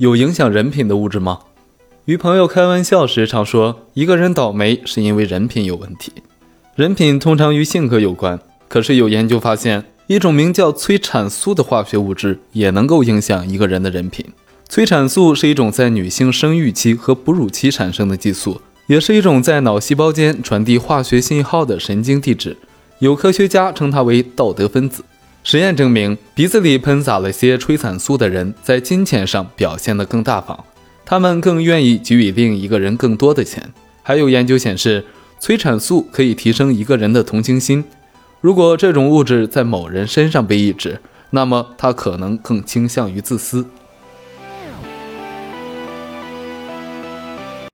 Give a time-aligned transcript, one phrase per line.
[0.00, 1.40] 有影响人品的物质吗？
[2.06, 6.10] 与朋友开玩笑时常说，一个人倒霉是因为人品有问题。
[6.74, 14.24] 人品通常与性格有关，可是有研究发现，一种名叫催产素的化学物质也能够影响一个人的人品。
[14.70, 22.56] 催产素是一种在女性生育期和哺乳期产生的激素，也是一种在脑细胞间传递化学信号的神经递质。
[23.00, 25.04] 有科学家称它为道德分子。
[25.42, 30.64] 实验证明，鼻子里喷洒了些催产素的人，在金钱上表现得更大方，
[31.04, 33.72] 他们更愿意给予另一个人更多的钱。
[34.02, 35.04] 还有研究显示，
[35.38, 37.84] 催产素可以提升一个人的同情心。
[38.40, 43.64] 如果这种物质在某人身上被抑制，那么他可能更倾向于自私。